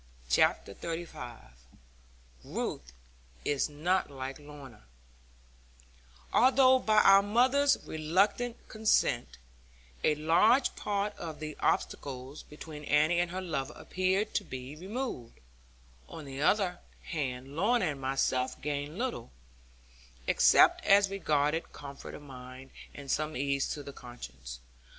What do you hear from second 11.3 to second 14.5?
the obstacles between Annie and her lover appeared to